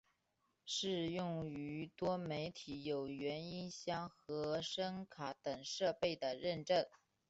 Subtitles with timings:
[0.65, 6.83] 适用于多媒体有源音箱和声卡等设备的认证。